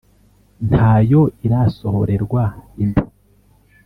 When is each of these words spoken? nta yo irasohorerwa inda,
nta 0.69 0.91
yo 1.11 1.21
irasohorerwa 1.45 2.43
inda, 2.83 3.03